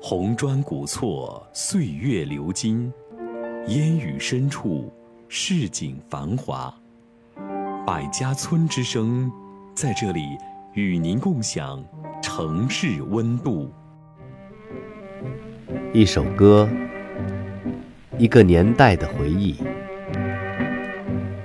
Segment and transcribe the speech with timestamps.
[0.00, 2.90] 红砖古厝，岁月流金；
[3.66, 4.92] 烟雨深处，
[5.28, 6.72] 市井繁华。
[7.84, 9.30] 百家村之声，
[9.74, 10.20] 在这里
[10.72, 11.84] 与您共享
[12.22, 13.72] 城市温度。
[15.92, 16.68] 一首歌，
[18.18, 19.56] 一个年代的回忆，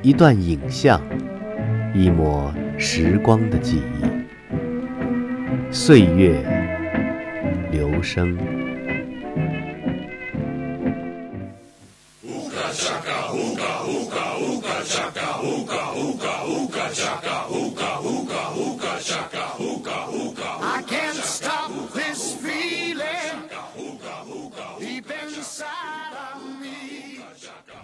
[0.04, 1.02] 一段影像，
[1.96, 4.06] 一抹时光的记忆，
[5.74, 6.62] 岁月
[7.74, 8.38] 流声。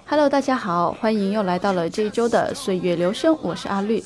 [0.05, 4.03] Hello，大家好，欢迎又来到了这一周的岁月流声，我是阿绿。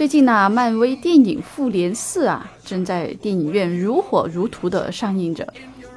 [0.00, 5.46] 最近呢，漫威电影《复联四》啊，正在电影院如火如荼的上映着。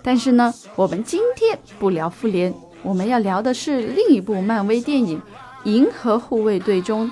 [0.02, 5.17] 但是呢，我们今天不聊复联，我们要聊的是另一部漫威电影
[5.63, 7.09] 《银河护卫队》中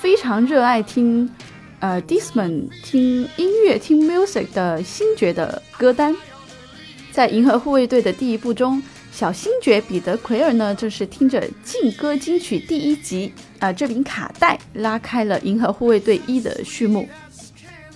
[0.00, 1.30] 非常热爱听
[1.78, 6.12] 呃 Disman 听音乐听 music 的星爵的歌单。
[7.12, 8.82] 在《银河护卫队》的第一部中。
[9.12, 17.08] 小星爵彼得奎尔呢，就是听着劲歌金曲第一集啊这柄卡带，拉开了《银河护卫队一》的序幕。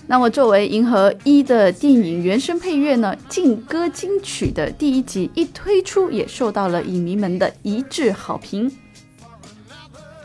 [0.07, 8.71] 那么作为《银河一》的电影原声配乐呢，劲歌金曲的第一集一推出，也受到了影迷们的一致好评。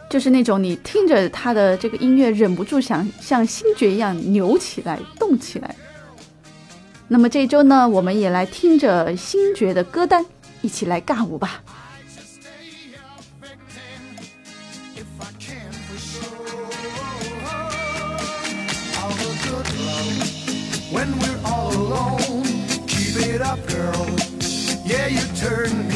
[0.09, 5.75] 就是那种你听着他的这个音乐，忍不住想像星爵一样扭起来、动起来。
[7.09, 10.25] 那么这周呢，我们也来听着星爵的歌单。
[10.63, 11.63] 一起来尬舞吧
[21.87, 22.43] alone.
[22.87, 24.07] Keep it up, girl.
[24.85, 25.96] Yeah, you turn me.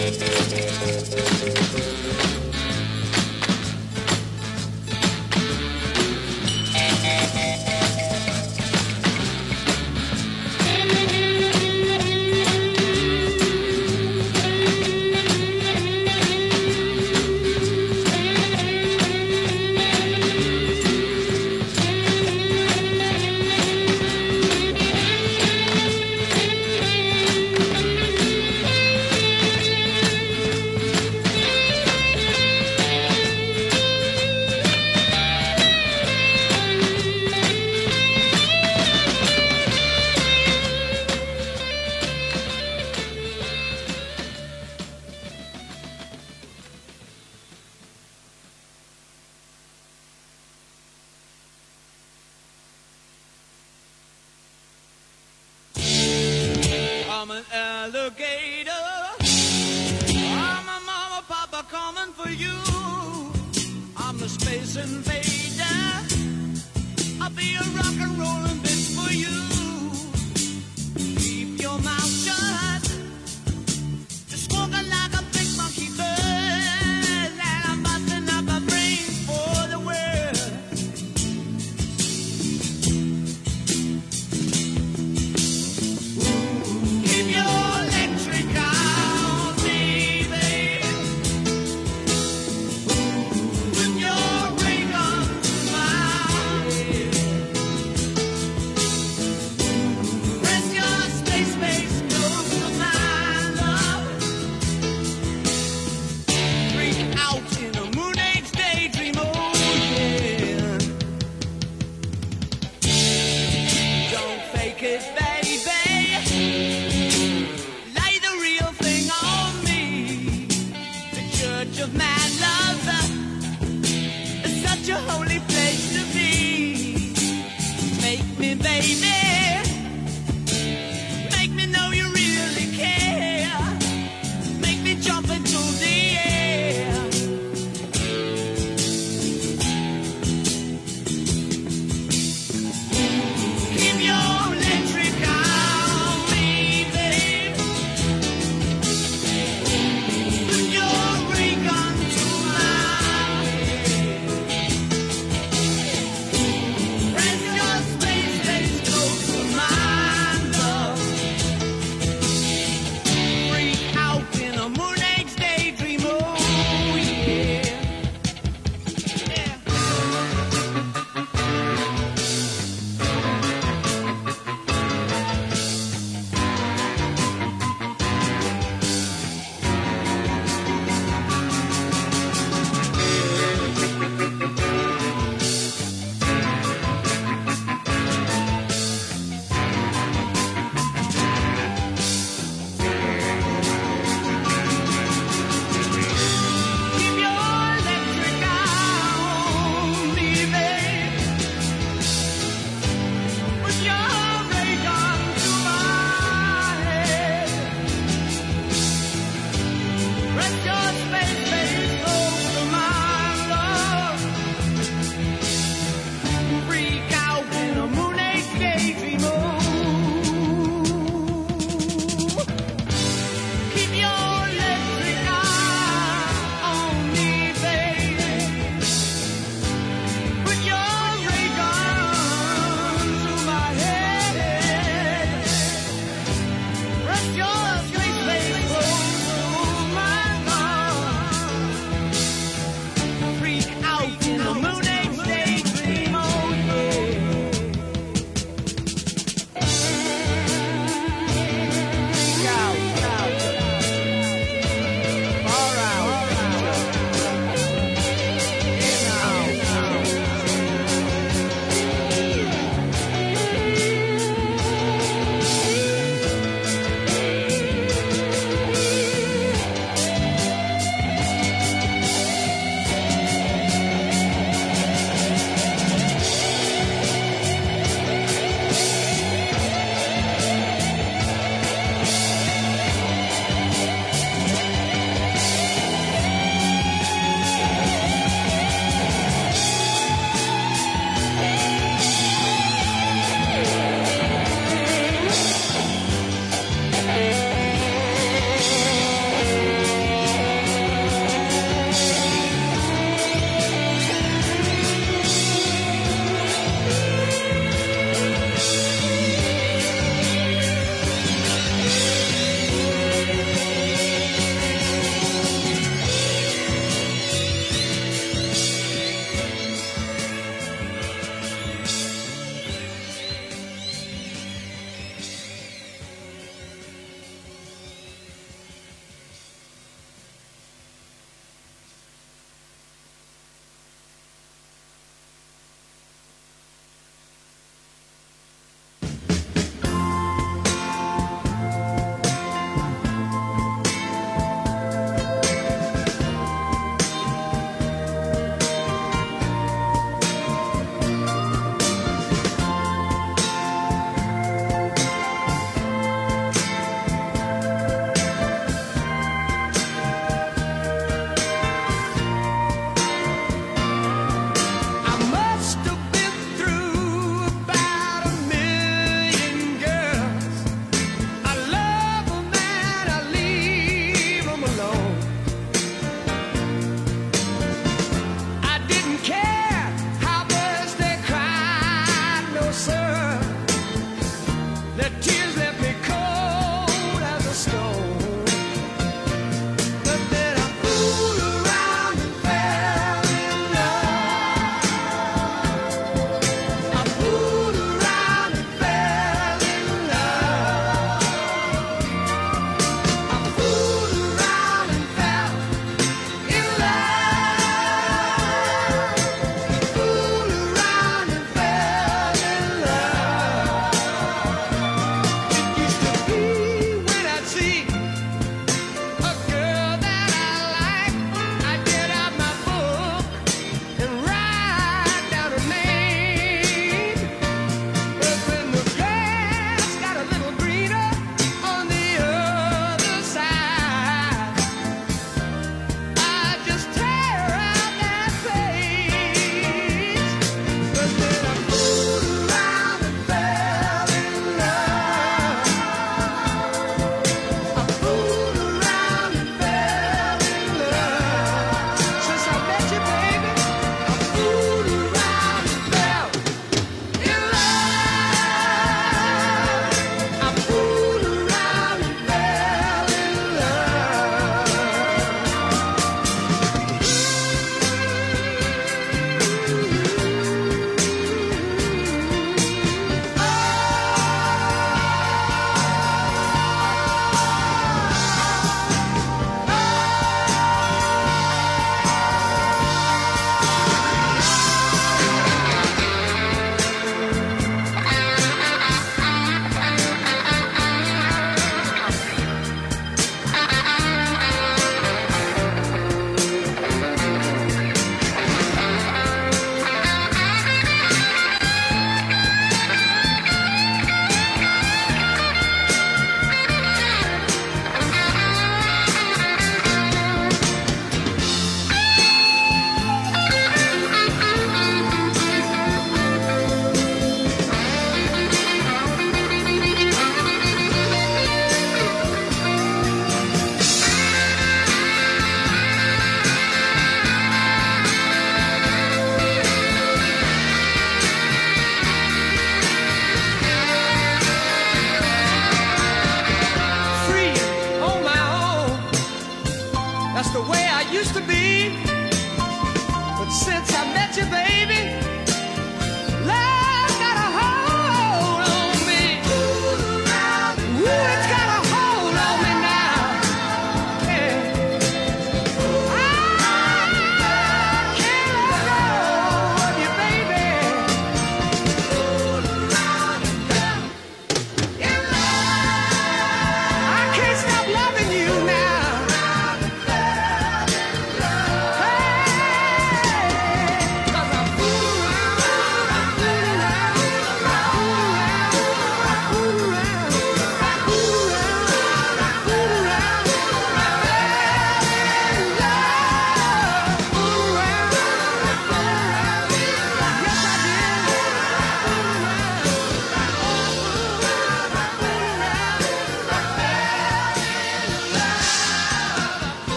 [0.00, 0.80] Música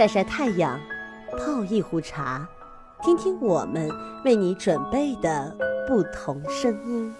[0.00, 0.80] 晒晒太阳
[1.36, 2.48] 泡一壶茶
[3.02, 3.86] 听听我们
[4.24, 5.54] 为你准备的
[5.86, 7.14] 不同声音。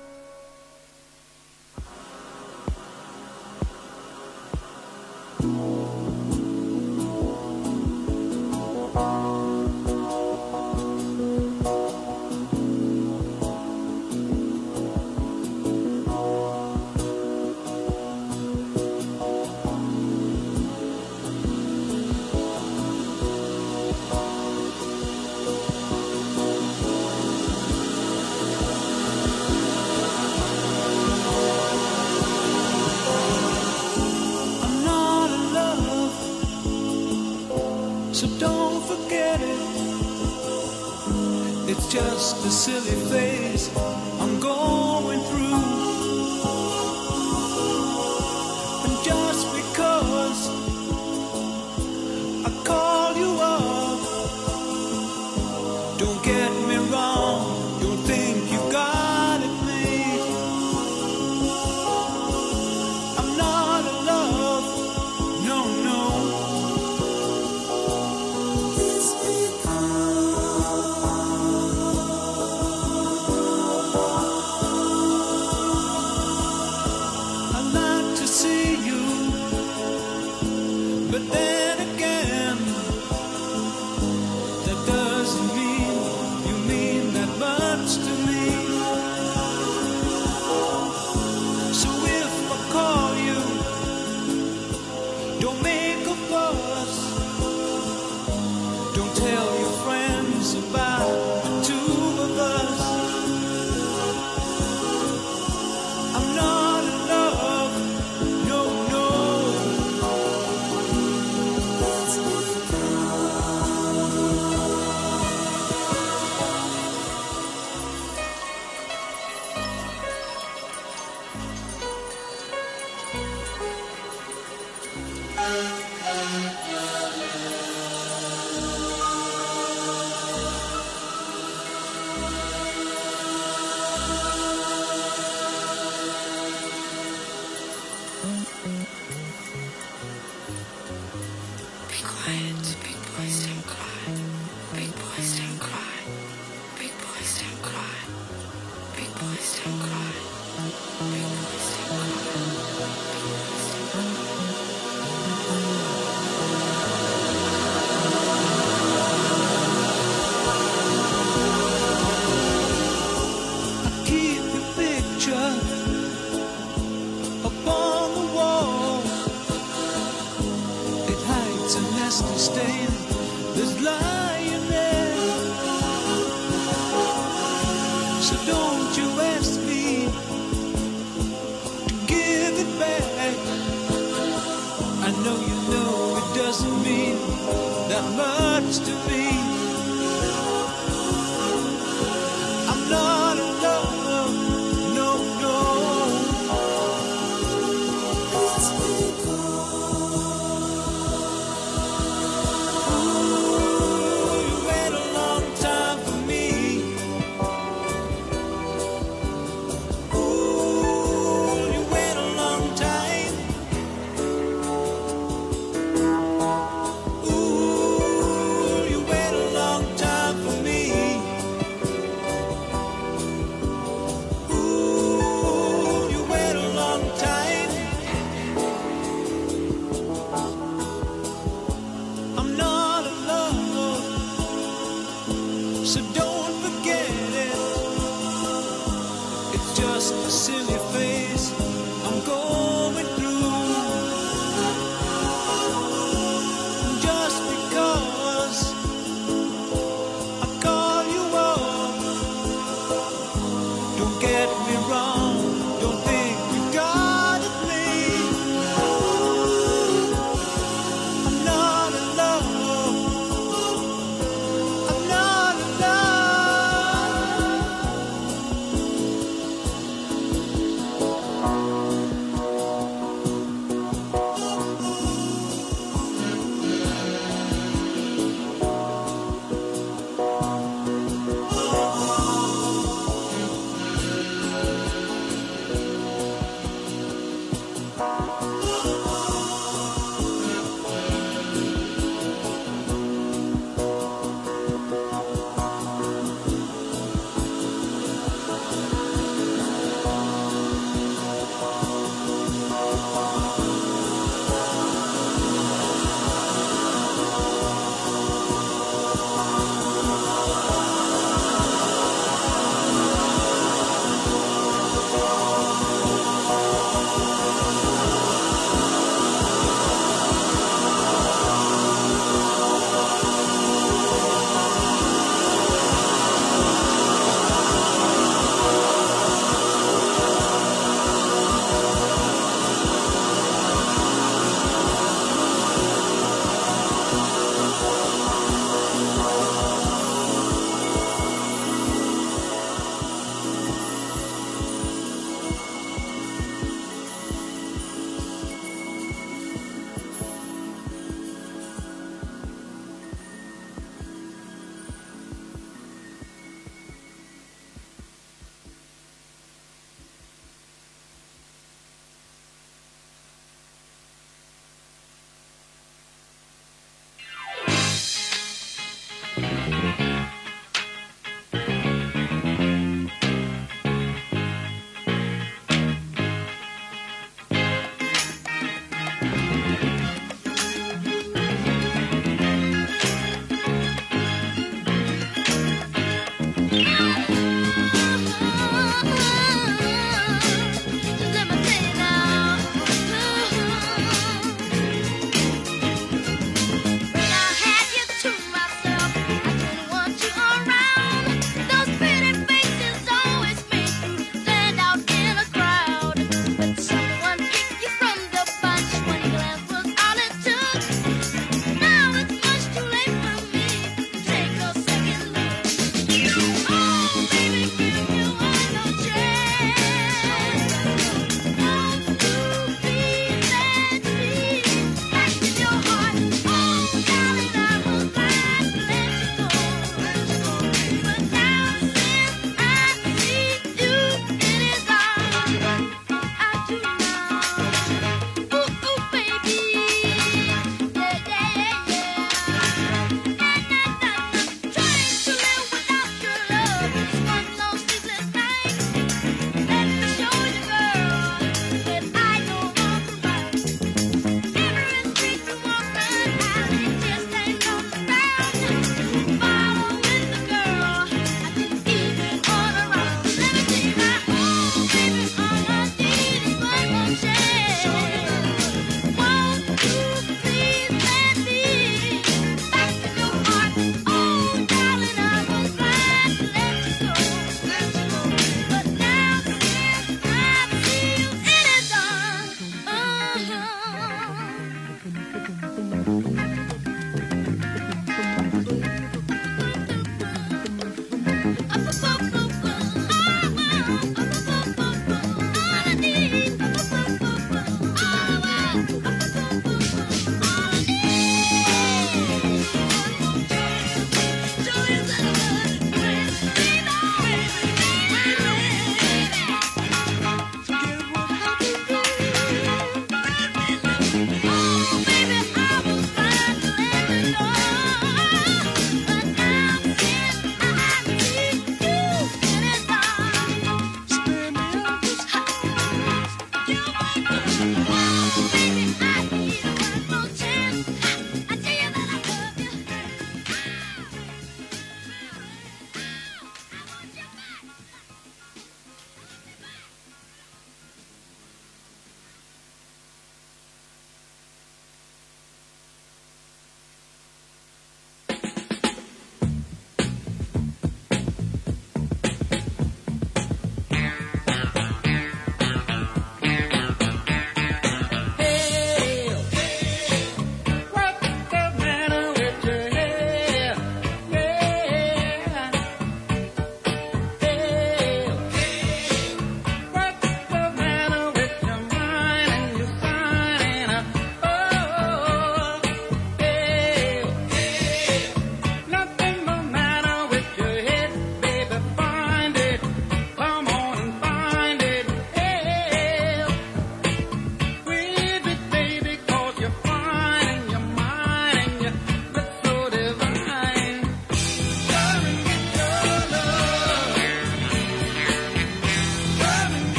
[240.11, 240.80] silly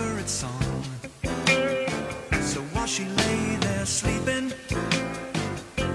[0.00, 0.84] favorite song.
[2.52, 4.52] So while she lay there sleeping,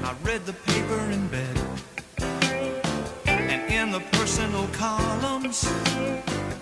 [0.10, 1.56] I read the paper in bed.
[3.26, 5.62] And in the personal columns,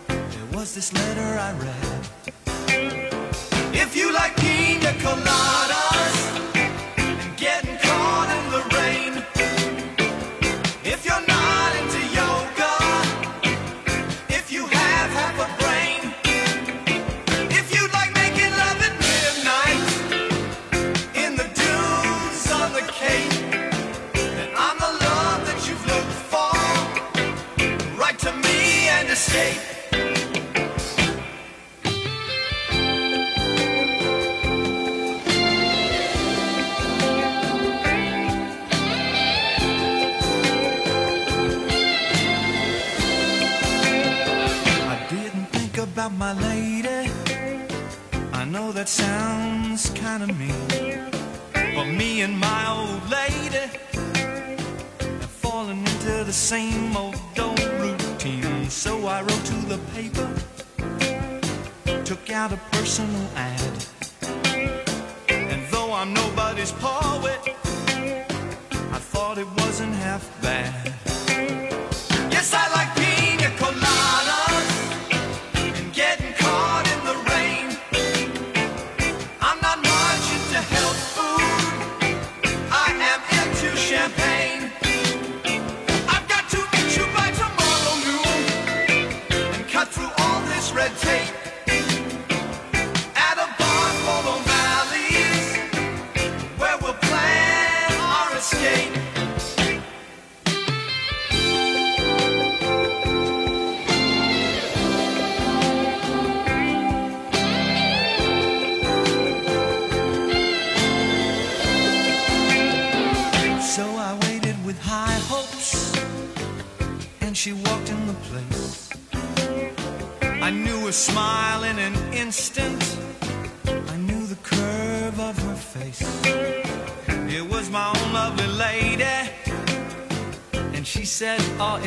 [0.07, 2.01] there was this letter I read.
[3.83, 5.62] If you like pina colada.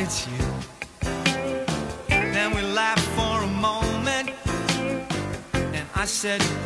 [0.07, 0.37] it's you.
[2.07, 4.29] Then we laughed for a moment,
[5.53, 6.56] and I said.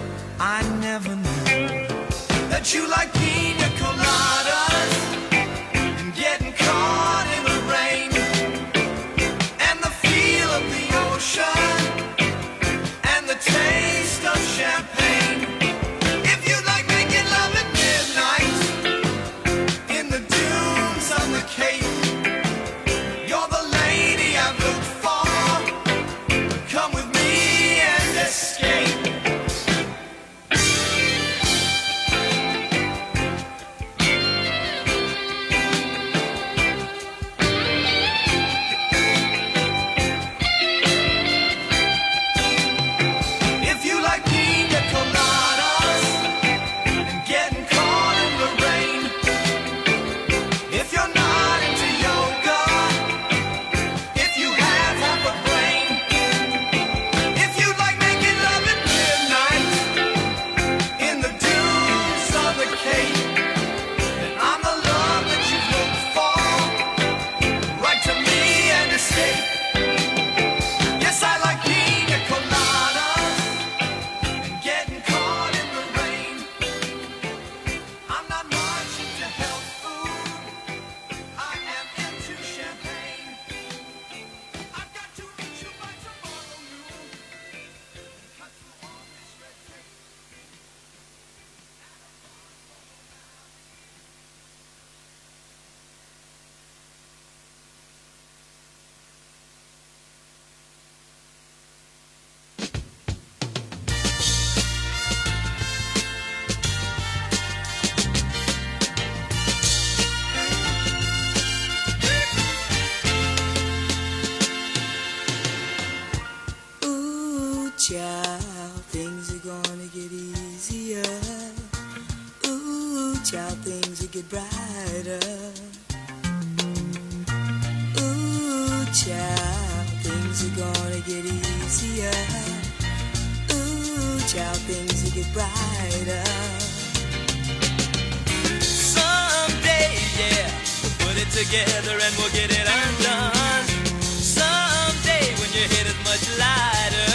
[141.51, 143.67] Together and we'll get it undone.
[143.99, 147.11] Someday when your head is much lighter.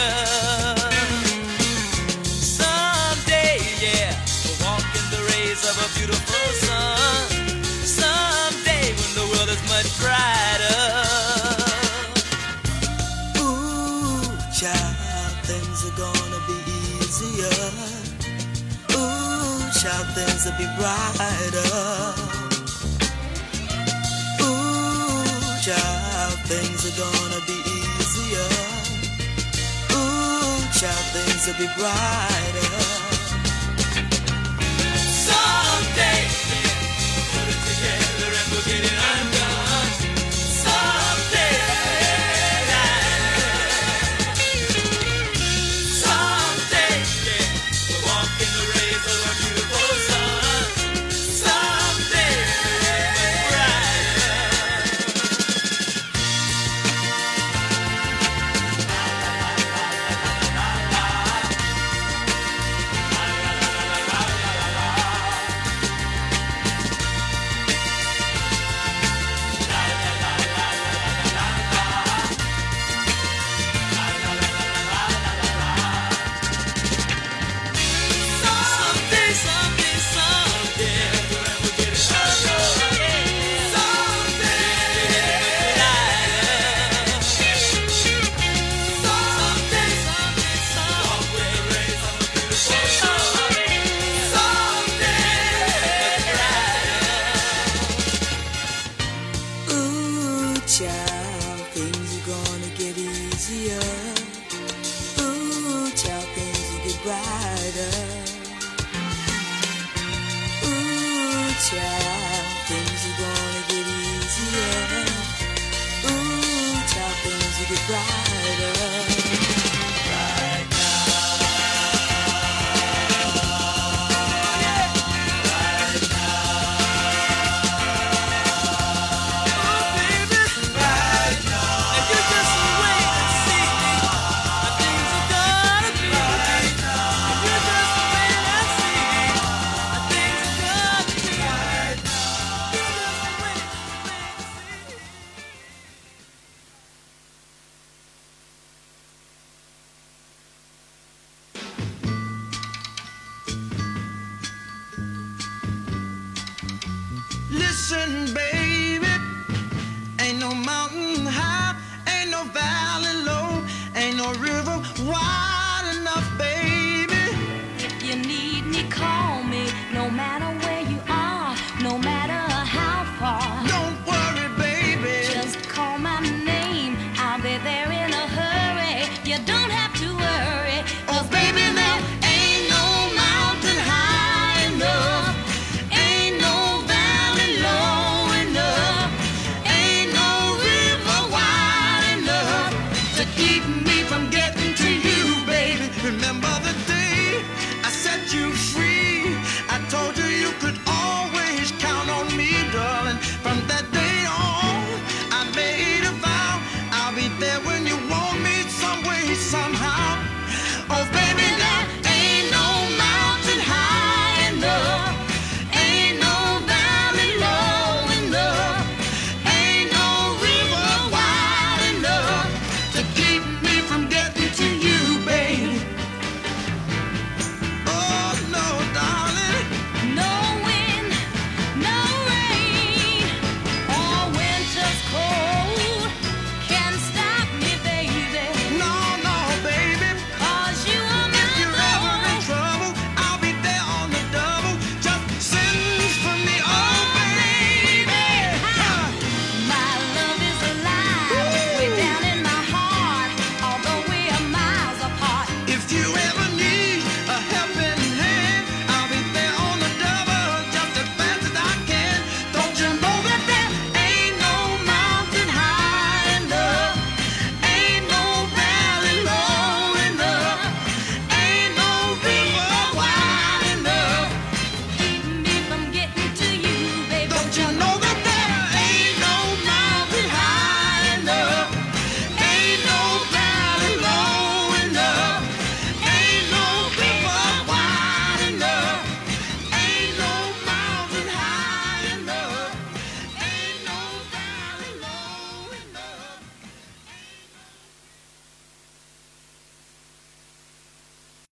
[2.22, 4.12] Someday, yeah,
[4.45, 7.24] we'll walk in the rays of a beautiful sun.
[7.80, 10.84] Someday when the world is much brighter.
[13.41, 14.20] Ooh,
[14.53, 14.97] child,
[15.49, 16.59] things are gonna be
[17.01, 17.57] easier.
[18.93, 22.26] Ooh, child, things will be brighter.
[27.47, 28.49] Gonna be easier.
[29.93, 32.71] Ooh, child, things will be brighter.
[35.27, 36.23] Someday,
[37.33, 39.16] put it together and we'll get it undone.